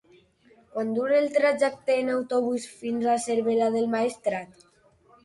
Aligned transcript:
Quant 0.77 0.93
dura 0.99 1.19
el 1.23 1.27
trajecte 1.35 1.97
en 2.03 2.09
autobús 2.13 2.65
fins 2.79 3.05
a 3.13 3.19
Cervera 3.27 3.69
del 3.77 3.87
Maestrat? 3.93 4.65